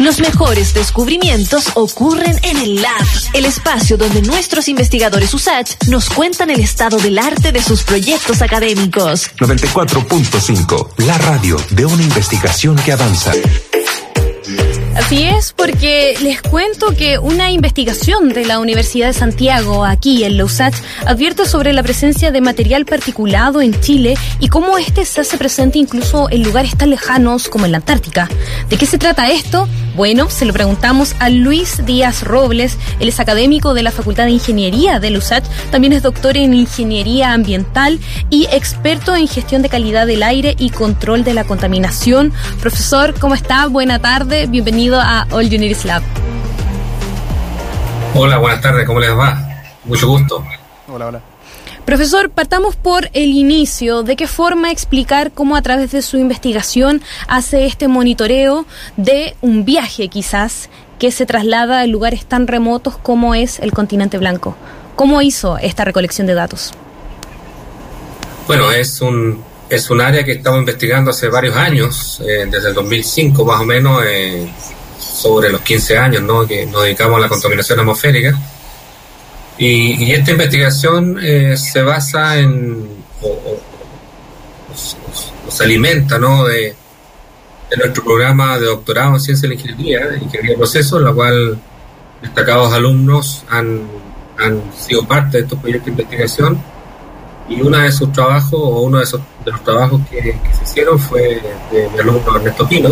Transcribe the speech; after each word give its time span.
Los 0.00 0.18
mejores 0.18 0.74
descubrimientos 0.74 1.70
ocurren 1.74 2.36
en 2.42 2.56
el 2.56 2.82
Lab, 2.82 3.06
el 3.32 3.44
espacio 3.44 3.96
donde 3.96 4.22
nuestros 4.22 4.66
investigadores 4.68 5.32
USACH 5.32 5.84
nos 5.86 6.10
cuentan 6.10 6.50
el 6.50 6.58
estado 6.58 6.98
del 6.98 7.16
arte 7.16 7.52
de 7.52 7.62
sus 7.62 7.84
proyectos 7.84 8.42
académicos. 8.42 9.30
94.5, 9.36 10.88
la 11.06 11.16
radio 11.18 11.56
de 11.70 11.86
una 11.86 12.02
investigación 12.02 12.74
que 12.76 12.92
avanza. 12.92 13.32
Así 14.96 15.24
es, 15.24 15.52
porque 15.52 16.14
les 16.22 16.40
cuento 16.40 16.94
que 16.96 17.18
una 17.18 17.50
investigación 17.50 18.28
de 18.28 18.46
la 18.46 18.60
Universidad 18.60 19.08
de 19.08 19.12
Santiago, 19.12 19.84
aquí 19.84 20.22
en 20.22 20.38
Lausach, 20.38 20.74
advierte 21.04 21.46
sobre 21.46 21.72
la 21.72 21.82
presencia 21.82 22.30
de 22.30 22.40
material 22.40 22.84
particulado 22.84 23.60
en 23.60 23.78
Chile 23.80 24.16
y 24.38 24.48
cómo 24.48 24.78
este 24.78 25.04
se 25.04 25.20
hace 25.20 25.36
presente 25.36 25.78
incluso 25.78 26.30
en 26.30 26.44
lugares 26.44 26.76
tan 26.78 26.90
lejanos 26.90 27.48
como 27.48 27.66
en 27.66 27.72
la 27.72 27.78
Antártica. 27.78 28.28
¿De 28.70 28.76
qué 28.76 28.86
se 28.86 28.98
trata 28.98 29.30
esto? 29.30 29.68
Bueno, 29.96 30.28
se 30.30 30.44
lo 30.44 30.52
preguntamos 30.52 31.14
a 31.20 31.28
Luis 31.28 31.84
Díaz 31.84 32.22
Robles, 32.22 32.76
él 32.98 33.08
es 33.08 33.20
académico 33.20 33.74
de 33.74 33.82
la 33.82 33.92
Facultad 33.92 34.24
de 34.24 34.32
Ingeniería 34.32 34.98
de 34.98 35.10
LUSACH, 35.10 35.44
también 35.70 35.92
es 35.92 36.02
doctor 36.02 36.36
en 36.36 36.52
Ingeniería 36.52 37.32
Ambiental 37.32 38.00
y 38.28 38.46
experto 38.50 39.14
en 39.14 39.28
gestión 39.28 39.62
de 39.62 39.68
calidad 39.68 40.06
del 40.06 40.24
aire 40.24 40.56
y 40.58 40.70
control 40.70 41.22
de 41.22 41.34
la 41.34 41.44
contaminación. 41.44 42.32
Profesor, 42.60 43.14
¿cómo 43.20 43.34
está? 43.34 43.66
Buena 43.66 44.00
tarde, 44.00 44.46
bienvenido 44.46 44.83
a 44.92 45.26
All 45.30 45.46
Uniris 45.46 45.84
Lab. 45.84 46.02
Hola, 48.14 48.38
buenas 48.38 48.60
tardes, 48.60 48.86
¿cómo 48.86 49.00
les 49.00 49.10
va? 49.16 49.38
Mucho 49.84 50.08
gusto. 50.08 50.44
Hola, 50.88 51.06
hola. 51.06 51.20
Profesor, 51.86 52.30
partamos 52.30 52.76
por 52.76 53.08
el 53.14 53.30
inicio. 53.30 54.02
¿De 54.02 54.16
qué 54.16 54.26
forma 54.26 54.70
explicar 54.70 55.32
cómo 55.32 55.56
a 55.56 55.62
través 55.62 55.92
de 55.92 56.02
su 56.02 56.18
investigación 56.18 57.02
hace 57.28 57.66
este 57.66 57.88
monitoreo 57.88 58.66
de 58.96 59.36
un 59.40 59.64
viaje 59.64 60.08
quizás 60.08 60.68
que 60.98 61.10
se 61.10 61.26
traslada 61.26 61.80
a 61.80 61.86
lugares 61.86 62.26
tan 62.26 62.46
remotos 62.46 62.96
como 62.98 63.34
es 63.34 63.60
el 63.60 63.72
continente 63.72 64.18
blanco? 64.18 64.54
¿Cómo 64.96 65.22
hizo 65.22 65.58
esta 65.58 65.84
recolección 65.84 66.26
de 66.26 66.34
datos? 66.34 66.72
Bueno, 68.46 68.70
es 68.70 69.00
un, 69.00 69.42
es 69.68 69.90
un 69.90 70.00
área 70.00 70.24
que 70.24 70.32
estamos 70.32 70.60
investigando 70.60 71.10
hace 71.10 71.28
varios 71.28 71.56
años, 71.56 72.22
eh, 72.26 72.46
desde 72.50 72.68
el 72.68 72.74
2005 72.74 73.44
más 73.44 73.60
o 73.60 73.64
menos, 73.64 74.02
eh, 74.06 74.46
sobre 74.98 75.50
los 75.50 75.60
15 75.60 75.98
años 75.98 76.22
¿no? 76.22 76.46
que 76.46 76.66
nos 76.66 76.82
dedicamos 76.84 77.18
a 77.18 77.20
la 77.20 77.28
contaminación 77.28 77.80
atmosférica 77.80 78.38
y, 79.56 80.12
esta 80.12 80.32
investigación 80.32 81.18
eh, 81.22 81.56
se 81.56 81.82
basa 81.82 82.38
en, 82.38 82.88
o, 83.22 83.60
se 85.48 85.64
alimenta 85.64 86.18
¿no? 86.18 86.44
de, 86.44 86.74
nuestro 87.76 88.04
programa 88.04 88.58
de 88.58 88.66
doctorado 88.66 89.14
en 89.14 89.20
ciencia 89.20 89.48
de 89.48 89.54
la 89.54 89.60
ingeniería, 89.60 90.06
de 90.06 90.18
ingeniería 90.18 90.50
de 90.52 90.56
procesos, 90.56 90.98
en 90.98 91.04
la 91.06 91.12
cual 91.12 91.58
destacados 92.22 92.72
alumnos 92.72 93.44
han, 93.48 93.82
han 94.38 94.62
sido 94.76 95.06
parte 95.06 95.38
de 95.38 95.42
estos 95.44 95.58
proyectos 95.58 95.86
de 95.86 95.90
investigación. 96.02 96.62
Y 97.48 97.60
uno 97.60 97.78
de 97.78 97.92
sus 97.92 98.10
trabajos, 98.12 98.54
o 98.54 98.80
uno 98.80 98.98
de, 98.98 99.04
esos, 99.04 99.20
los 99.44 99.62
trabajos 99.62 100.00
que, 100.10 100.38
se 100.52 100.64
hicieron 100.64 100.98
fue 100.98 101.42
de 101.70 101.88
mi 101.90 101.98
alumno 101.98 102.36
Ernesto 102.36 102.66
Pino, 102.66 102.90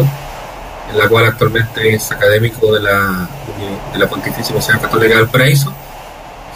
en 0.90 0.98
la 0.98 1.08
cual 1.08 1.26
actualmente 1.26 1.94
es 1.94 2.12
académico 2.12 2.72
de 2.74 2.80
la, 2.80 3.28
de 3.92 3.98
la 3.98 4.06
Pontificia 4.08 4.54
Universidad 4.54 4.80
Católica 4.80 5.16
del 5.16 5.28
Paraíso 5.28 5.72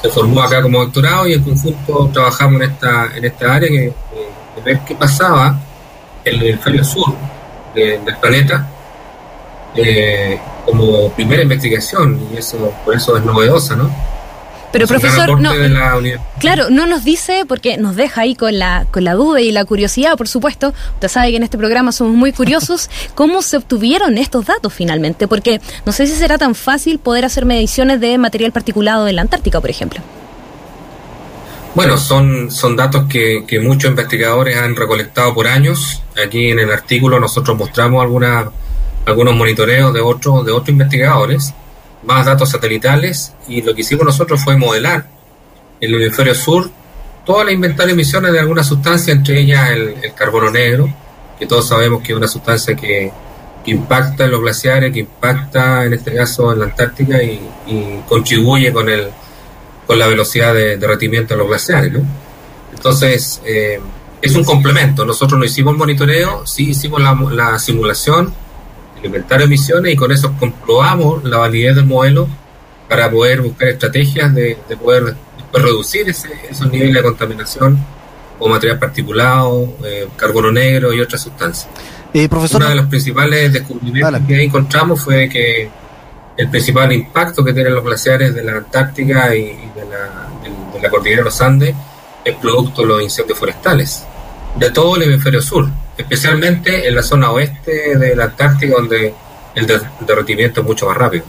se 0.02 0.08
formó 0.10 0.42
acá 0.42 0.62
como 0.62 0.80
doctorado 0.80 1.26
y 1.26 1.34
en 1.34 1.42
conjunto 1.42 2.10
trabajamos 2.12 2.62
en 2.62 2.70
esta, 2.70 3.16
en 3.16 3.24
esta 3.24 3.54
área 3.54 3.68
que, 3.68 3.80
de, 3.80 4.62
ver 4.64 4.80
qué 4.80 4.94
pasaba 4.94 5.58
en 6.24 6.34
el 6.34 6.46
hemisferio 6.48 6.84
sur 6.84 7.14
del 7.74 8.16
planeta 8.20 8.66
eh, 9.74 10.40
como 10.64 11.10
primera 11.12 11.42
investigación 11.42 12.18
y 12.32 12.38
eso 12.38 12.72
por 12.84 12.94
eso 12.94 13.16
es 13.16 13.24
novedosa, 13.24 13.76
¿no? 13.76 13.90
Pero 14.72 14.86
profesor, 14.86 15.40
no, 15.40 15.52
claro, 16.38 16.70
no 16.70 16.86
nos 16.86 17.04
dice, 17.04 17.44
porque 17.46 17.76
nos 17.78 17.96
deja 17.96 18.22
ahí 18.22 18.34
con 18.34 18.58
la, 18.58 18.86
con 18.90 19.04
la 19.04 19.14
duda 19.14 19.40
y 19.40 19.52
la 19.52 19.64
curiosidad, 19.64 20.16
por 20.16 20.28
supuesto, 20.28 20.74
usted 20.94 21.08
sabe 21.08 21.30
que 21.30 21.36
en 21.36 21.42
este 21.42 21.56
programa 21.56 21.92
somos 21.92 22.14
muy 22.14 22.32
curiosos, 22.32 22.90
cómo 23.14 23.42
se 23.42 23.56
obtuvieron 23.56 24.18
estos 24.18 24.46
datos 24.46 24.72
finalmente, 24.72 25.28
porque 25.28 25.60
no 25.84 25.92
sé 25.92 26.06
si 26.06 26.14
será 26.14 26.38
tan 26.38 26.54
fácil 26.54 26.98
poder 26.98 27.24
hacer 27.24 27.44
mediciones 27.44 28.00
de 28.00 28.18
material 28.18 28.52
particulado 28.52 29.08
en 29.08 29.16
la 29.16 29.22
Antártica, 29.22 29.60
por 29.60 29.70
ejemplo. 29.70 30.00
Bueno, 31.74 31.98
son, 31.98 32.50
son 32.50 32.74
datos 32.74 33.06
que, 33.06 33.44
que 33.46 33.60
muchos 33.60 33.90
investigadores 33.90 34.56
han 34.56 34.74
recolectado 34.74 35.34
por 35.34 35.46
años. 35.46 36.02
Aquí 36.22 36.50
en 36.50 36.58
el 36.58 36.72
artículo 36.72 37.20
nosotros 37.20 37.56
mostramos 37.58 38.02
alguna, 38.02 38.50
algunos 39.04 39.36
monitoreos 39.36 39.92
de 39.92 40.00
otros, 40.00 40.46
de 40.46 40.52
otros 40.52 40.70
investigadores 40.70 41.54
más 42.06 42.24
datos 42.24 42.50
satelitales 42.50 43.32
y 43.48 43.62
lo 43.62 43.74
que 43.74 43.82
hicimos 43.82 44.06
nosotros 44.06 44.42
fue 44.42 44.56
modelar 44.56 45.06
en 45.80 45.94
el 45.94 46.02
hemisferio 46.02 46.34
sur 46.34 46.70
toda 47.26 47.44
la 47.44 47.52
inventario 47.52 47.88
de 47.88 48.00
emisiones 48.00 48.32
de 48.32 48.38
alguna 48.38 48.62
sustancia, 48.62 49.12
entre 49.12 49.40
ellas 49.40 49.70
el, 49.70 50.14
carbono 50.14 50.48
negro, 50.50 50.88
que 51.38 51.46
todos 51.46 51.68
sabemos 51.68 52.00
que 52.02 52.12
es 52.12 52.16
una 52.16 52.28
sustancia 52.28 52.74
que, 52.74 53.12
impacta 53.66 54.26
en 54.26 54.30
los 54.30 54.40
glaciares, 54.40 54.92
que 54.92 55.00
impacta 55.00 55.84
en 55.84 55.94
este 55.94 56.14
caso 56.14 56.52
en 56.52 56.60
la 56.60 56.66
Antártica 56.66 57.20
y, 57.20 57.40
contribuye 58.08 58.72
con 58.72 58.88
el 58.88 59.08
con 59.88 59.98
la 59.98 60.06
velocidad 60.06 60.54
de 60.54 60.76
derretimiento 60.76 61.34
de 61.34 61.38
los 61.38 61.48
glaciares. 61.48 61.92
¿no? 61.92 62.00
Entonces, 62.72 63.40
eh, 63.44 63.80
es 64.22 64.34
un 64.34 64.44
complemento. 64.44 65.04
Nosotros 65.04 65.38
no 65.38 65.44
hicimos 65.44 65.76
monitoreo, 65.76 66.46
sí 66.46 66.70
hicimos 66.70 67.00
la, 67.02 67.14
la 67.32 67.58
simulación 67.58 68.32
inventario 69.02 69.46
de 69.46 69.54
emisiones 69.54 69.92
y 69.92 69.96
con 69.96 70.12
eso 70.12 70.34
comprobamos 70.38 71.24
la 71.24 71.38
validez 71.38 71.76
del 71.76 71.86
modelo 71.86 72.28
para 72.88 73.10
poder 73.10 73.42
buscar 73.42 73.68
estrategias 73.68 74.34
de, 74.34 74.58
poder 74.82 75.14
reducir 75.52 76.08
ese, 76.08 76.28
esos 76.50 76.70
niveles 76.70 76.94
de 76.94 77.02
contaminación 77.02 77.78
o 78.38 78.48
material 78.48 78.78
particulado, 78.78 79.74
eh, 79.84 80.08
carbono 80.16 80.52
negro 80.52 80.92
y 80.92 81.00
otras 81.00 81.22
sustancias. 81.22 81.68
Eh, 82.12 82.28
profesor, 82.28 82.60
Uno 82.60 82.70
de 82.70 82.76
los 82.76 82.86
principales 82.86 83.52
descubrimientos 83.52 84.20
que 84.26 84.42
encontramos 84.42 85.02
fue 85.02 85.28
que 85.28 85.68
el 86.36 86.50
principal 86.50 86.92
impacto 86.92 87.42
que 87.42 87.54
tienen 87.54 87.74
los 87.74 87.82
glaciares 87.82 88.34
de 88.34 88.44
la 88.44 88.58
Antártica 88.58 89.34
y, 89.34 89.44
de, 89.44 89.84
la, 89.90 90.28
de 90.72 90.82
la 90.82 90.90
cordillera 90.90 91.22
de 91.22 91.24
los 91.24 91.40
Andes 91.40 91.74
es 92.24 92.34
producto 92.36 92.82
de 92.82 92.88
los 92.88 93.02
incendios 93.02 93.38
forestales 93.38 94.04
de 94.56 94.70
todo 94.70 94.96
el 94.96 95.04
hemisferio 95.04 95.40
sur 95.40 95.68
especialmente 95.96 96.86
en 96.86 96.94
la 96.94 97.02
zona 97.02 97.30
oeste 97.30 97.96
de 97.98 98.16
la 98.16 98.24
Antártica, 98.24 98.74
donde 98.76 99.14
el 99.54 99.66
derretimiento 100.00 100.60
es 100.60 100.66
mucho 100.66 100.86
más 100.86 100.96
rápido. 100.96 101.24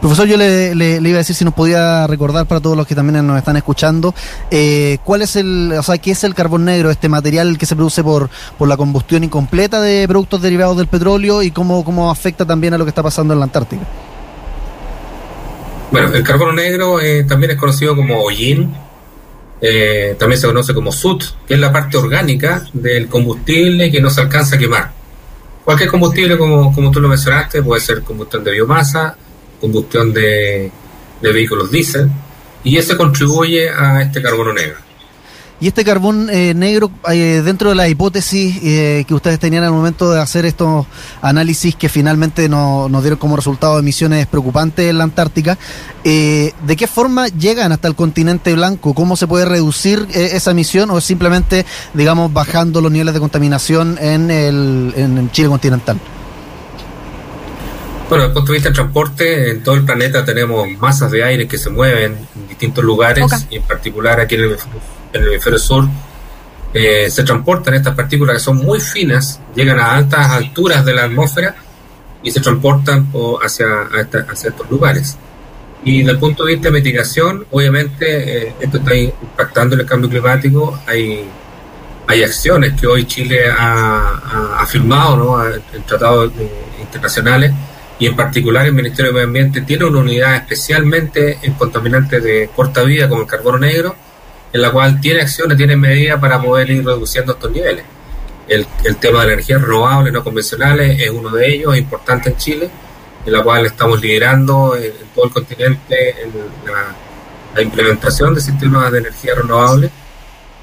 Profesor, 0.00 0.26
yo 0.26 0.38
le, 0.38 0.72
iba 0.74 1.16
a 1.16 1.18
decir 1.18 1.36
si 1.36 1.44
nos 1.44 1.52
podía 1.52 2.06
recordar 2.06 2.46
para 2.46 2.60
todos 2.60 2.74
los 2.74 2.86
que 2.86 2.94
también 2.94 3.26
nos 3.26 3.36
están 3.36 3.56
escuchando, 3.58 4.14
eh, 4.50 4.96
cuál 5.04 5.20
es 5.20 5.36
el, 5.36 5.74
o 5.78 5.82
sea, 5.82 5.98
qué 5.98 6.12
es 6.12 6.24
el 6.24 6.34
carbón 6.34 6.64
negro, 6.64 6.90
este 6.90 7.10
material 7.10 7.58
que 7.58 7.66
se 7.66 7.76
produce 7.76 8.02
por, 8.02 8.30
por 8.56 8.66
la 8.66 8.78
combustión 8.78 9.24
incompleta 9.24 9.82
de 9.82 10.08
productos 10.08 10.40
derivados 10.40 10.78
del 10.78 10.86
petróleo 10.86 11.42
y 11.42 11.50
cómo, 11.50 11.84
cómo 11.84 12.10
afecta 12.10 12.46
también 12.46 12.72
a 12.72 12.78
lo 12.78 12.86
que 12.86 12.88
está 12.88 13.02
pasando 13.02 13.34
en 13.34 13.40
la 13.40 13.44
Antártica. 13.44 13.82
Bueno, 15.90 16.14
el 16.14 16.22
carbono 16.22 16.52
negro 16.52 16.98
eh, 17.00 17.24
también 17.24 17.50
es 17.50 17.58
conocido 17.58 17.94
como 17.94 18.22
hollín, 18.22 18.74
eh, 19.60 20.16
también 20.18 20.40
se 20.40 20.46
conoce 20.46 20.72
como 20.74 20.90
SUT, 20.92 21.24
que 21.46 21.54
es 21.54 21.60
la 21.60 21.72
parte 21.72 21.96
orgánica 21.96 22.66
del 22.72 23.08
combustible 23.08 23.90
que 23.90 24.00
no 24.00 24.10
se 24.10 24.22
alcanza 24.22 24.56
a 24.56 24.58
quemar. 24.58 24.92
Cualquier 25.64 25.90
combustible, 25.90 26.38
como, 26.38 26.72
como 26.72 26.90
tú 26.90 27.00
lo 27.00 27.08
mencionaste, 27.08 27.62
puede 27.62 27.80
ser 27.80 28.02
combustión 28.02 28.42
de 28.42 28.52
biomasa, 28.52 29.16
combustión 29.60 30.12
de, 30.12 30.70
de 31.20 31.32
vehículos 31.32 31.70
diésel, 31.70 32.10
y 32.64 32.76
ese 32.76 32.96
contribuye 32.96 33.68
a 33.70 34.02
este 34.02 34.22
carbono 34.22 34.52
negro. 34.52 34.89
Y 35.60 35.68
este 35.68 35.84
carbón 35.84 36.30
eh, 36.30 36.54
negro, 36.54 36.90
eh, 37.12 37.42
dentro 37.44 37.68
de 37.68 37.74
la 37.74 37.86
hipótesis 37.86 38.58
eh, 38.62 39.04
que 39.06 39.12
ustedes 39.12 39.38
tenían 39.38 39.62
al 39.62 39.72
momento 39.72 40.10
de 40.10 40.18
hacer 40.18 40.46
estos 40.46 40.86
análisis 41.20 41.76
que 41.76 41.90
finalmente 41.90 42.48
nos 42.48 43.02
dieron 43.02 43.18
como 43.18 43.36
resultado 43.36 43.78
emisiones 43.78 44.26
preocupantes 44.26 44.88
en 44.88 44.96
la 44.96 45.04
Antártica, 45.04 45.58
¿de 46.02 46.76
qué 46.78 46.86
forma 46.86 47.28
llegan 47.28 47.72
hasta 47.72 47.88
el 47.88 47.94
continente 47.94 48.54
blanco? 48.54 48.94
¿Cómo 48.94 49.16
se 49.16 49.26
puede 49.26 49.44
reducir 49.44 50.06
esa 50.14 50.52
emisión 50.52 50.90
o 50.90 50.98
es 50.98 51.04
simplemente, 51.04 51.66
digamos, 51.92 52.32
bajando 52.32 52.80
los 52.80 52.90
niveles 52.90 53.12
de 53.12 53.20
contaminación 53.20 53.98
en 54.00 54.30
el, 54.30 54.94
en 54.96 55.30
Chile 55.30 55.48
continental? 55.48 56.00
Bueno, 58.08 58.24
desde 58.24 58.28
el 58.28 58.34
punto 58.34 58.52
de 58.52 58.56
vista 58.56 58.68
del 58.70 58.76
transporte, 58.76 59.50
en 59.50 59.62
todo 59.62 59.74
el 59.74 59.84
planeta 59.84 60.24
tenemos 60.24 60.66
masas 60.78 61.10
de 61.10 61.22
aire 61.22 61.46
que 61.46 61.58
se 61.58 61.68
mueven 61.68 62.16
en 62.34 62.48
distintos 62.48 62.82
lugares, 62.82 63.26
y 63.50 63.56
en 63.56 63.62
particular 63.62 64.20
aquí 64.20 64.36
en 64.36 64.40
el 64.40 64.58
en 65.12 65.22
el 65.22 65.28
hemisferio 65.28 65.58
sur, 65.58 65.88
eh, 66.72 67.10
se 67.10 67.24
transportan 67.24 67.74
estas 67.74 67.94
partículas 67.94 68.36
que 68.36 68.40
son 68.40 68.58
muy 68.58 68.80
finas, 68.80 69.40
llegan 69.54 69.78
a 69.78 69.96
altas 69.96 70.30
alturas 70.30 70.84
de 70.84 70.94
la 70.94 71.04
atmósfera 71.04 71.56
y 72.22 72.30
se 72.30 72.40
transportan 72.40 73.10
hacia, 73.42 73.66
hacia 74.28 74.50
estos 74.50 74.70
lugares. 74.70 75.16
Y 75.82 76.00
desde 76.00 76.12
el 76.12 76.18
punto 76.18 76.44
de 76.44 76.54
vista 76.54 76.68
de 76.68 76.74
mitigación, 76.74 77.46
obviamente 77.50 78.48
eh, 78.48 78.54
esto 78.60 78.78
está 78.78 78.94
impactando 78.94 79.74
en 79.74 79.80
el 79.80 79.86
cambio 79.86 80.10
climático. 80.10 80.78
Hay, 80.86 81.24
hay 82.06 82.22
acciones 82.22 82.78
que 82.78 82.86
hoy 82.86 83.04
Chile 83.06 83.50
ha, 83.50 84.58
ha, 84.58 84.66
firmado 84.66 85.16
¿no? 85.16 85.44
en 85.46 85.82
tratados 85.86 86.32
internacionales 86.78 87.52
y 87.98 88.06
en 88.06 88.16
particular 88.16 88.66
el 88.66 88.72
Ministerio 88.72 89.10
de 89.10 89.14
Medio 89.14 89.26
Ambiente 89.26 89.62
tiene 89.62 89.84
una 89.84 90.00
unidad 90.00 90.36
especialmente 90.36 91.38
en 91.42 91.54
contaminantes 91.54 92.22
de 92.22 92.50
corta 92.54 92.82
vida 92.82 93.08
como 93.08 93.22
el 93.22 93.26
carbono 93.26 93.58
negro, 93.58 93.94
en 94.52 94.62
la 94.62 94.70
cual 94.70 95.00
tiene 95.00 95.22
acciones, 95.22 95.56
tiene 95.56 95.76
medidas 95.76 96.20
para 96.20 96.40
poder 96.40 96.70
ir 96.70 96.84
reduciendo 96.84 97.32
estos 97.32 97.50
niveles. 97.50 97.84
El, 98.48 98.66
el 98.84 98.96
tema 98.96 99.20
de 99.20 99.26
la 99.28 99.32
energía 99.34 99.58
renovable 99.58 100.10
no 100.10 100.24
convencionales 100.24 101.00
es 101.00 101.10
uno 101.10 101.30
de 101.30 101.54
ellos, 101.54 101.76
importante 101.76 102.30
en 102.30 102.36
Chile, 102.36 102.70
en 103.24 103.32
la 103.32 103.42
cual 103.42 103.66
estamos 103.66 104.00
liderando 104.00 104.74
en, 104.74 104.84
en 104.84 105.08
todo 105.14 105.26
el 105.26 105.30
continente 105.32 106.16
en 106.22 106.32
la, 106.66 106.94
la, 107.54 107.62
implementación 107.62 108.34
de 108.34 108.40
sistemas 108.40 108.90
de 108.90 108.98
energía 108.98 109.34
renovable, 109.36 109.90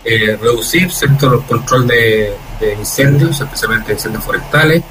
eh, 0.03 0.37
reducir 0.41 0.89
el 1.01 1.17
control 1.47 1.87
de, 1.87 2.33
de 2.59 2.73
incendios, 2.73 3.39
especialmente 3.39 3.93
incendios 3.93 4.23
forestales, 4.23 4.83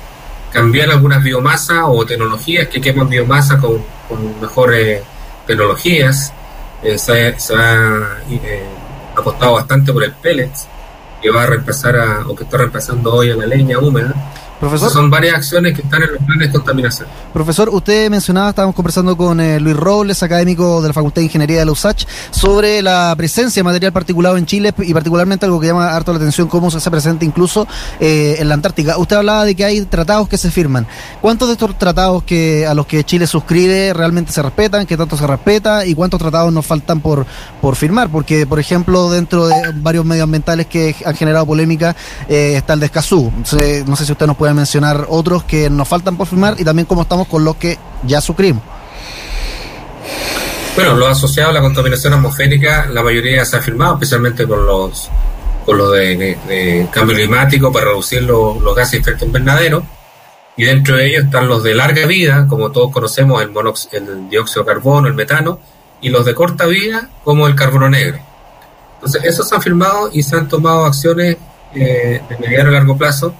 cambiar 0.52 0.90
algunas 0.90 1.22
biomasas 1.22 1.82
o 1.86 2.04
tecnologías 2.06 2.68
que 2.68 2.80
queman 2.80 3.08
biomasa 3.08 3.58
con, 3.58 3.82
con 4.08 4.40
mejores 4.40 5.02
tecnologías. 5.46 6.32
Eh, 6.82 6.98
se, 6.98 7.38
se, 7.38 7.54
eh, 7.54 8.62
apostado 9.16 9.54
bastante 9.54 9.92
por 9.92 10.04
el 10.04 10.12
pellets, 10.12 10.68
que 11.20 11.30
va 11.30 11.42
a 11.42 11.46
reemplazar 11.46 11.96
a, 11.96 12.28
o 12.28 12.36
que 12.36 12.44
está 12.44 12.58
reemplazando 12.58 13.14
hoy 13.14 13.30
a 13.30 13.36
la 13.36 13.46
leña 13.46 13.78
húmeda. 13.78 14.14
Profesor. 14.60 14.90
Son 14.90 15.10
varias 15.10 15.36
acciones 15.36 15.74
que 15.74 15.82
están 15.82 16.02
en 16.02 16.12
los 16.12 16.22
planes 16.22 16.48
de 16.48 16.52
contaminación. 16.52 17.08
Profesor, 17.32 17.68
usted 17.68 18.10
mencionaba, 18.10 18.50
estábamos 18.50 18.74
conversando 18.74 19.16
con 19.16 19.38
eh, 19.40 19.60
Luis 19.60 19.76
Robles, 19.76 20.22
académico 20.22 20.80
de 20.80 20.88
la 20.88 20.94
Facultad 20.94 21.20
de 21.20 21.24
Ingeniería 21.24 21.58
de 21.58 21.66
la 21.66 21.72
USACH, 21.72 22.06
sobre 22.30 22.80
la 22.80 23.14
presencia 23.16 23.60
de 23.60 23.64
material 23.64 23.92
particulado 23.92 24.36
en 24.38 24.46
Chile 24.46 24.72
y 24.78 24.94
particularmente 24.94 25.44
algo 25.44 25.60
que 25.60 25.66
llama 25.66 25.94
harto 25.94 26.12
la 26.12 26.18
atención, 26.18 26.48
cómo 26.48 26.70
se 26.70 26.78
hace 26.78 26.90
presente 26.90 27.26
incluso 27.26 27.68
eh, 28.00 28.36
en 28.38 28.48
la 28.48 28.54
Antártica. 28.54 28.96
Usted 28.96 29.16
hablaba 29.16 29.44
de 29.44 29.54
que 29.54 29.64
hay 29.64 29.82
tratados 29.82 30.28
que 30.28 30.38
se 30.38 30.50
firman. 30.50 30.86
¿Cuántos 31.20 31.48
de 31.48 31.52
estos 31.52 31.76
tratados 31.78 32.22
que 32.22 32.66
a 32.66 32.74
los 32.74 32.86
que 32.86 33.04
Chile 33.04 33.26
suscribe 33.26 33.92
realmente 33.92 34.32
se 34.32 34.40
respetan? 34.40 34.86
¿Qué 34.86 34.96
tanto 34.96 35.16
se 35.16 35.26
respeta? 35.26 35.84
¿Y 35.84 35.94
cuántos 35.94 36.18
tratados 36.18 36.52
nos 36.52 36.64
faltan 36.64 37.00
por, 37.00 37.26
por 37.60 37.76
firmar? 37.76 38.08
Porque, 38.08 38.46
por 38.46 38.58
ejemplo, 38.58 39.10
dentro 39.10 39.46
de 39.46 39.54
varios 39.74 40.04
medioambientales 40.04 40.66
que 40.66 40.96
han 41.04 41.14
generado 41.14 41.44
polémica 41.44 41.94
eh, 42.28 42.54
está 42.56 42.72
el 42.72 42.80
de 42.80 42.86
Escazú. 42.86 43.30
No 43.36 43.44
sé, 43.44 43.84
no 43.86 43.96
sé 43.96 44.06
si 44.06 44.12
usted 44.12 44.26
nos 44.26 44.36
puede 44.36 44.45
mencionar 44.54 45.06
otros 45.08 45.44
que 45.44 45.70
nos 45.70 45.88
faltan 45.88 46.16
por 46.16 46.26
firmar 46.26 46.56
y 46.58 46.64
también 46.64 46.86
cómo 46.86 47.02
estamos 47.02 47.26
con 47.28 47.44
los 47.44 47.56
que 47.56 47.78
ya 48.04 48.20
suscribimos. 48.20 48.62
Bueno, 50.74 50.94
lo 50.94 51.06
asociado 51.06 51.50
a 51.50 51.52
la 51.54 51.62
contaminación 51.62 52.12
atmosférica, 52.12 52.86
la 52.92 53.02
mayoría 53.02 53.44
se 53.46 53.56
ha 53.56 53.62
firmado, 53.62 53.94
especialmente 53.94 54.46
con 54.46 54.66
los 54.66 55.10
con 55.64 55.78
lo 55.78 55.90
de, 55.90 56.86
cambio 56.92 57.16
climático 57.16 57.72
para 57.72 57.86
reducir 57.86 58.22
lo, 58.22 58.60
los 58.60 58.76
gases 58.76 58.92
de 58.92 58.98
efecto 58.98 59.24
invernadero. 59.24 59.84
Y 60.56 60.64
dentro 60.64 60.96
de 60.96 61.08
ellos 61.08 61.24
están 61.24 61.48
los 61.48 61.62
de 61.62 61.74
larga 61.74 62.06
vida, 62.06 62.46
como 62.46 62.70
todos 62.70 62.92
conocemos, 62.92 63.42
el, 63.42 63.50
monox 63.50 63.88
el 63.92 64.28
dióxido 64.28 64.62
de 64.62 64.72
carbono, 64.72 65.08
el 65.08 65.14
metano, 65.14 65.58
y 66.00 66.10
los 66.10 66.24
de 66.24 66.34
corta 66.34 66.66
vida, 66.66 67.08
como 67.24 67.46
el 67.46 67.54
carbono 67.54 67.88
negro. 67.88 68.20
Entonces, 68.96 69.24
esos 69.24 69.48
se 69.48 69.54
han 69.54 69.62
firmado 69.62 70.10
y 70.12 70.22
se 70.22 70.36
han 70.36 70.46
tomado 70.46 70.84
acciones 70.84 71.36
eh, 71.74 72.20
de 72.28 72.38
mediano 72.38 72.70
y 72.70 72.74
largo 72.74 72.96
plazo 72.96 73.34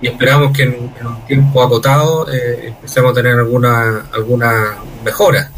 y 0.00 0.08
esperamos 0.08 0.52
que 0.56 0.62
en, 0.62 0.92
en 0.98 1.06
un 1.06 1.26
tiempo 1.26 1.62
acotado 1.62 2.30
eh, 2.32 2.68
empecemos 2.68 3.12
a 3.12 3.14
tener 3.14 3.34
alguna, 3.34 4.06
alguna 4.12 4.76
mejora. 5.04 5.50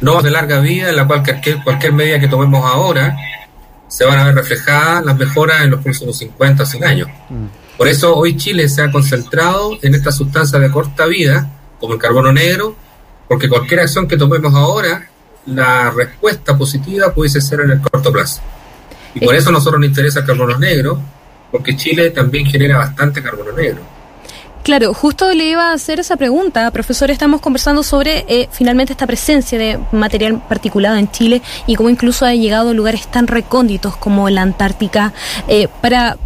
No 0.00 0.22
de 0.22 0.30
larga 0.30 0.60
vida, 0.60 0.90
en 0.90 0.96
la 0.96 1.06
cual 1.06 1.24
cualquier, 1.24 1.62
cualquier 1.64 1.92
medida 1.92 2.20
que 2.20 2.28
tomemos 2.28 2.64
ahora 2.64 3.16
se 3.88 4.04
van 4.04 4.18
a 4.18 4.24
ver 4.26 4.34
reflejadas 4.34 5.04
las 5.04 5.16
mejoras 5.16 5.62
en 5.62 5.70
los 5.70 5.82
próximos 5.82 6.16
50 6.18 6.62
o 6.62 6.66
100 6.66 6.84
años. 6.84 7.08
Por 7.76 7.88
eso 7.88 8.14
hoy 8.14 8.36
Chile 8.36 8.68
se 8.68 8.82
ha 8.82 8.92
concentrado 8.92 9.72
en 9.82 9.94
esta 9.94 10.12
sustancia 10.12 10.58
de 10.58 10.70
corta 10.70 11.06
vida, 11.06 11.50
como 11.80 11.94
el 11.94 11.98
carbono 11.98 12.32
negro, 12.32 12.76
porque 13.26 13.48
cualquier 13.48 13.80
acción 13.80 14.06
que 14.06 14.16
tomemos 14.16 14.54
ahora, 14.54 15.08
la 15.46 15.90
respuesta 15.90 16.56
positiva 16.56 17.12
pudiese 17.12 17.40
ser 17.40 17.60
en 17.60 17.70
el 17.70 17.80
corto 17.80 18.12
plazo. 18.12 18.40
Y 19.14 19.24
por 19.24 19.34
eso 19.34 19.48
a 19.48 19.52
nosotros 19.52 19.80
nos 19.80 19.88
interesa 19.88 20.20
el 20.20 20.26
carbono 20.26 20.58
negro, 20.58 21.00
porque 21.50 21.76
Chile 21.76 22.10
también 22.10 22.46
genera 22.46 22.78
bastante 22.78 23.22
carbono 23.22 23.52
negro. 23.52 23.80
Claro, 24.62 24.92
justo 24.92 25.32
le 25.32 25.46
iba 25.46 25.70
a 25.70 25.72
hacer 25.72 25.98
esa 25.98 26.16
pregunta, 26.16 26.70
profesor. 26.70 27.10
Estamos 27.10 27.40
conversando 27.40 27.82
sobre 27.82 28.26
eh, 28.28 28.48
finalmente 28.52 28.92
esta 28.92 29.06
presencia 29.06 29.58
de 29.58 29.78
material 29.92 30.42
particulado 30.46 30.96
en 30.96 31.10
Chile 31.10 31.40
y 31.66 31.74
cómo 31.74 31.88
incluso 31.88 32.26
ha 32.26 32.34
llegado 32.34 32.70
a 32.70 32.74
lugares 32.74 33.08
tan 33.08 33.28
recónditos 33.28 33.96
como 33.96 34.28
la 34.28 34.42
Antártica. 34.42 35.14
Eh, 35.48 35.68
para 35.80 36.18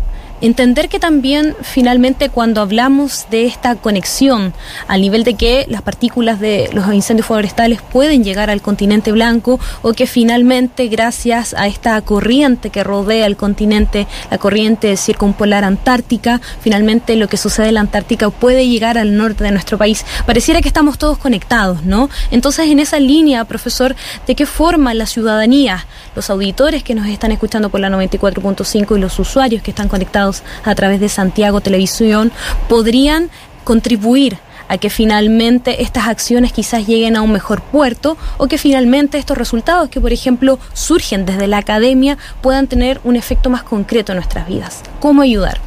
entender 0.43 0.89
que 0.89 0.99
también 0.99 1.56
finalmente 1.62 2.29
cuando 2.29 2.61
hablamos 2.61 3.27
de 3.31 3.47
esta 3.47 3.77
conexión 3.77 4.53
al 4.89 5.00
nivel 5.00 5.25
de 5.25 5.35
que 5.35 5.65
las 5.69 5.83
partículas 5.83 6.41
de 6.41 6.69
los 6.73 6.93
incendios 6.93 7.27
forestales 7.27 7.81
pueden 7.81 8.25
llegar 8.25 8.50
al 8.50 8.61
continente 8.61 9.12
blanco 9.12 9.59
o 9.81 9.93
que 9.94 10.06
finalmente 10.06 10.89
gracias 10.89 11.55
a 11.55 11.69
esta 11.69 12.00
corriente 12.03 12.71
que 12.71 12.85
rodea 12.85 13.27
el 13.27 13.37
continente, 13.37 14.06
la 14.31 14.39
corriente 14.39 14.97
circumpolar 14.97 15.65
antártica, 15.65 16.41
finalmente 16.61 17.17
lo 17.17 17.29
que 17.29 17.37
sucede 17.37 17.69
en 17.69 17.75
la 17.75 17.81
Antártica 17.81 18.31
puede 18.31 18.67
llegar 18.69 18.99
al 18.99 19.17
norte 19.17 19.44
de 19.44 19.50
nuestro 19.50 19.79
país. 19.79 20.05
Pareciera 20.27 20.61
que 20.61 20.69
estamos 20.69 20.99
todos 20.99 21.19
conectados, 21.19 21.85
¿no? 21.85 22.11
Entonces 22.31 22.69
en 22.69 22.81
esa 22.81 22.99
línea, 22.99 23.44
profesor, 23.44 23.94
¿de 24.27 24.35
qué 24.35 24.47
forma 24.47 24.94
la 24.94 25.06
ciudadanía, 25.06 25.87
los 26.17 26.31
auditores 26.31 26.83
que 26.83 26.94
nos 26.94 27.06
están 27.06 27.33
escuchando 27.33 27.71
por 27.71 27.81
la 27.81 27.91
94.5 27.91 28.97
y 28.97 29.00
los 29.00 29.19
usuarios 29.19 29.62
que 29.62 29.71
están 29.71 29.89
conectados 29.89 30.31
a 30.64 30.75
través 30.75 31.00
de 31.00 31.08
Santiago 31.08 31.61
Televisión 31.61 32.32
podrían 32.69 33.31
contribuir 33.64 34.38
a 34.69 34.79
que 34.79 34.88
finalmente 34.88 35.82
estas 35.82 36.08
acciones 36.08 36.52
quizás 36.52 36.87
lleguen 36.87 37.17
a 37.17 37.20
un 37.20 37.31
mejor 37.31 37.61
puerto 37.61 38.17
o 38.38 38.49
que 38.49 38.56
finalmente 38.56 39.19
estos 39.19 39.37
resultados 39.37 39.90
que, 39.90 40.00
por 40.00 40.12
ejemplo, 40.12 40.58
surgen 40.73 41.26
desde 41.26 41.46
la 41.46 41.58
academia 41.58 42.17
puedan 42.40 42.67
tener 42.67 43.00
un 43.05 43.17
efecto 43.17 43.50
más 43.50 43.62
concreto 43.62 44.12
en 44.12 44.17
nuestras 44.17 44.49
vidas. 44.49 44.81
¿Cómo 44.99 45.20
ayudar? 45.20 45.58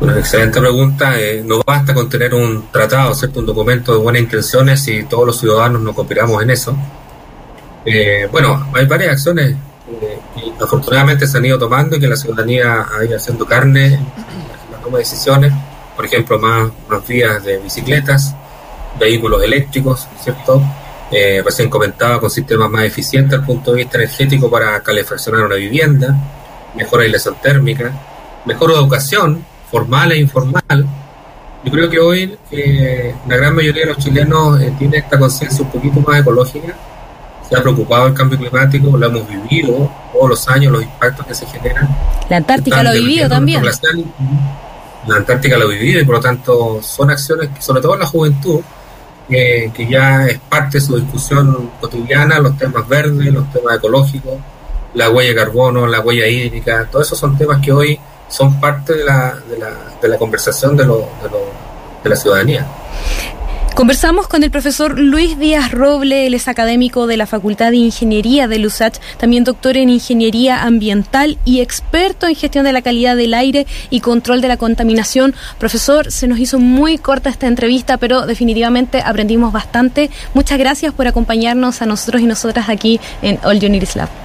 Una 0.00 0.18
excelente 0.18 0.60
pregunta. 0.60 1.18
Eh, 1.18 1.42
no 1.44 1.62
basta 1.66 1.94
con 1.94 2.08
tener 2.08 2.34
un 2.34 2.70
tratado, 2.70 3.14
¿cierto? 3.14 3.40
un 3.40 3.46
documento 3.46 3.92
de 3.92 3.98
buenas 3.98 4.22
intenciones 4.22 4.80
si 4.82 5.04
todos 5.04 5.26
los 5.26 5.38
ciudadanos 5.40 5.82
nos 5.82 5.94
cooperamos 5.94 6.42
en 6.42 6.50
eso. 6.50 6.76
Eh, 7.84 8.28
bueno, 8.30 8.68
hay 8.72 8.86
varias 8.86 9.12
acciones 9.12 9.56
eh, 9.88 10.18
que 10.36 10.64
afortunadamente 10.64 11.26
se 11.26 11.38
han 11.38 11.44
ido 11.44 11.58
tomando 11.58 11.96
y 11.96 12.00
que 12.00 12.06
la 12.06 12.16
ciudadanía 12.16 12.86
ha 12.92 13.04
ido 13.04 13.16
haciendo 13.16 13.44
carne 13.44 13.86
en 13.86 14.72
la 14.72 14.78
toma 14.78 14.98
de 14.98 15.04
decisiones, 15.04 15.52
por 15.96 16.04
ejemplo, 16.04 16.38
más, 16.38 16.70
más 16.88 17.06
vías 17.06 17.42
de 17.42 17.58
bicicletas, 17.58 18.34
vehículos 18.98 19.42
eléctricos, 19.42 20.06
¿cierto? 20.22 20.62
Eh, 21.10 21.42
recién 21.44 21.68
comentaba 21.68 22.20
con 22.20 22.30
sistemas 22.30 22.70
más 22.70 22.84
eficientes 22.84 23.38
el 23.38 23.44
punto 23.44 23.72
de 23.72 23.78
vista 23.78 23.98
energético 23.98 24.48
para 24.48 24.80
calefaccionar 24.80 25.44
una 25.44 25.56
vivienda, 25.56 26.16
mejor 26.74 27.00
aislación 27.00 27.36
térmica, 27.42 27.92
mejor 28.44 28.70
educación, 28.70 29.44
formal 29.70 30.12
e 30.12 30.18
informal. 30.18 30.86
Yo 31.64 31.70
creo 31.70 31.90
que 31.90 31.98
hoy 31.98 32.38
eh, 32.50 33.14
la 33.28 33.36
gran 33.36 33.54
mayoría 33.54 33.82
de 33.82 33.94
los 33.94 33.98
chilenos 33.98 34.60
eh, 34.60 34.72
tiene 34.78 34.98
esta 34.98 35.18
conciencia 35.18 35.64
un 35.64 35.70
poquito 35.70 36.00
más 36.00 36.20
ecológica 36.20 36.74
se 37.52 37.58
ha 37.58 37.62
preocupado 37.62 38.06
el 38.06 38.14
cambio 38.14 38.38
climático, 38.38 38.96
lo 38.96 39.06
hemos 39.06 39.28
vivido 39.28 39.90
todos 40.10 40.30
los 40.30 40.48
años, 40.48 40.72
los 40.72 40.82
impactos 40.82 41.26
que 41.26 41.34
se 41.34 41.46
generan. 41.46 41.86
La 42.30 42.38
Antártica 42.38 42.82
lo 42.82 42.88
ha 42.88 42.92
vivido 42.92 43.28
también. 43.28 43.62
La 45.06 45.16
Antártica 45.16 45.58
lo 45.58 45.66
ha 45.66 45.68
vivido 45.68 46.00
y 46.00 46.04
por 46.04 46.14
lo 46.14 46.20
tanto 46.20 46.80
son 46.82 47.10
acciones 47.10 47.50
que, 47.54 47.60
sobre 47.60 47.82
todo 47.82 47.92
en 47.92 48.00
la 48.00 48.06
juventud, 48.06 48.60
eh, 49.28 49.70
que 49.74 49.86
ya 49.86 50.26
es 50.26 50.38
parte 50.38 50.78
de 50.78 50.80
su 50.80 50.96
discusión 50.96 51.72
cotidiana, 51.78 52.38
los 52.38 52.56
temas 52.56 52.88
verdes, 52.88 53.30
los 53.30 53.52
temas 53.52 53.76
ecológicos, 53.76 54.38
la 54.94 55.10
huella 55.10 55.30
de 55.30 55.36
carbono, 55.36 55.86
la 55.86 56.00
huella 56.00 56.26
hídrica, 56.26 56.88
todos 56.90 57.06
esos 57.06 57.18
son 57.18 57.36
temas 57.36 57.60
que 57.60 57.70
hoy 57.70 58.00
son 58.28 58.58
parte 58.60 58.94
de 58.94 59.04
la, 59.04 59.34
de 59.34 59.58
la, 59.58 59.70
de 60.00 60.08
la 60.08 60.16
conversación 60.16 60.74
de, 60.74 60.86
lo, 60.86 61.00
de, 61.22 61.28
lo, 61.30 61.40
de 62.02 62.08
la 62.08 62.16
ciudadanía. 62.16 62.66
Conversamos 63.74 64.28
con 64.28 64.44
el 64.44 64.50
profesor 64.50 64.98
Luis 64.98 65.38
Díaz 65.38 65.72
Roble, 65.72 66.26
él 66.26 66.34
es 66.34 66.46
académico 66.46 67.06
de 67.06 67.16
la 67.16 67.26
Facultad 67.26 67.70
de 67.70 67.78
Ingeniería 67.78 68.46
de 68.46 68.58
LUSACH, 68.58 68.98
también 69.16 69.44
doctor 69.44 69.78
en 69.78 69.88
Ingeniería 69.88 70.62
Ambiental 70.62 71.38
y 71.46 71.60
experto 71.60 72.26
en 72.26 72.34
gestión 72.34 72.66
de 72.66 72.72
la 72.72 72.82
calidad 72.82 73.16
del 73.16 73.32
aire 73.32 73.66
y 73.88 74.00
control 74.00 74.42
de 74.42 74.48
la 74.48 74.58
contaminación. 74.58 75.34
Profesor, 75.58 76.12
se 76.12 76.28
nos 76.28 76.38
hizo 76.38 76.58
muy 76.58 76.98
corta 76.98 77.30
esta 77.30 77.46
entrevista, 77.46 77.96
pero 77.96 78.26
definitivamente 78.26 79.00
aprendimos 79.02 79.52
bastante. 79.52 80.10
Muchas 80.34 80.58
gracias 80.58 80.92
por 80.92 81.08
acompañarnos 81.08 81.80
a 81.80 81.86
nosotros 81.86 82.20
y 82.20 82.26
nosotras 82.26 82.68
aquí 82.68 83.00
en 83.22 83.38
All 83.42 83.56
Unities 83.56 83.96
Lab. 83.96 84.21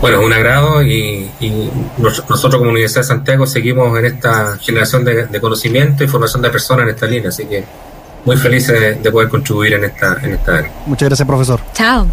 Bueno, 0.00 0.20
un 0.20 0.32
agrado 0.32 0.82
y, 0.82 1.30
y, 1.40 1.70
nosotros 1.98 2.56
como 2.56 2.70
Universidad 2.70 3.02
de 3.02 3.08
Santiago 3.08 3.46
seguimos 3.46 3.98
en 3.98 4.04
esta 4.06 4.58
generación 4.58 5.04
de, 5.04 5.26
de, 5.26 5.40
conocimiento 5.40 6.04
y 6.04 6.08
formación 6.08 6.42
de 6.42 6.50
personas 6.50 6.84
en 6.84 6.94
esta 6.94 7.06
línea, 7.06 7.30
así 7.30 7.46
que 7.46 7.64
muy 8.24 8.36
felices 8.36 8.78
de, 8.78 8.94
de 8.96 9.10
poder 9.10 9.28
contribuir 9.28 9.74
en 9.74 9.84
esta, 9.84 10.18
en 10.22 10.34
esta 10.34 10.58
área. 10.58 10.72
Muchas 10.86 11.08
gracias, 11.08 11.26
profesor. 11.26 11.60
Chao. 11.72 12.06